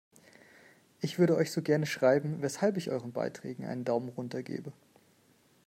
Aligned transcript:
Ich 0.99 1.19
würde 1.19 1.35
euch 1.35 1.51
so 1.51 1.61
gerne 1.61 1.85
schreiben, 1.85 2.41
weshalb 2.41 2.75
ich 2.77 2.89
euren 2.89 3.11
Beiträgen 3.13 3.67
einen 3.67 3.85
Daumen 3.85 4.09
runter 4.09 4.41
gebe! 4.41 4.73